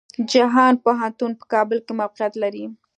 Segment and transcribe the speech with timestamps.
[0.31, 2.65] جهان پوهنتون په کابل کې موقيعت لري.